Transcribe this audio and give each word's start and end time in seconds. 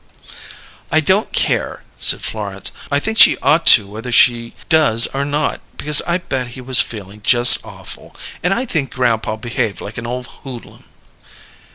"I 0.89 0.99
don't 0.99 1.31
care," 1.31 1.83
said 1.99 2.23
Florence. 2.23 2.71
"I 2.89 2.99
think 2.99 3.19
she 3.19 3.37
ought 3.37 3.67
to 3.67 3.85
whether 3.85 4.11
she 4.11 4.55
does 4.67 5.05
or 5.13 5.23
not, 5.25 5.61
because 5.77 6.01
I 6.07 6.17
bet 6.17 6.47
he 6.57 6.59
was 6.61 6.81
feeling 6.81 7.21
just 7.21 7.63
awful. 7.63 8.15
And 8.41 8.51
I 8.51 8.65
think 8.65 8.89
grandpa 8.91 9.35
behaved 9.35 9.79
like 9.79 9.99
an 9.99 10.07
ole 10.07 10.23
hoodlum." 10.23 10.85